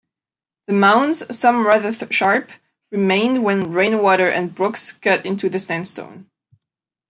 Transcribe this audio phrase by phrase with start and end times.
[0.65, 2.49] The mounds, some rather sharp,
[2.89, 6.27] remained when rainwater and brooks cut into the sandstone.